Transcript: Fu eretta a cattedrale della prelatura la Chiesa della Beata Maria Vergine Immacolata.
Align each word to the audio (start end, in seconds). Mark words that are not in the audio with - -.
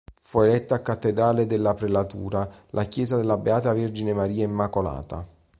Fu 0.19 0.39
eretta 0.41 0.73
a 0.73 0.79
cattedrale 0.79 1.45
della 1.45 1.75
prelatura 1.75 2.49
la 2.71 2.85
Chiesa 2.85 3.17
della 3.17 3.37
Beata 3.37 3.67
Maria 3.69 3.83
Vergine 3.83 4.41
Immacolata. 4.45 5.27